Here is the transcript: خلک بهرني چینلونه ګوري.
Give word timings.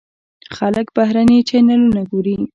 خلک 0.55 0.87
بهرني 0.95 1.37
چینلونه 1.49 2.01
ګوري. 2.11 2.37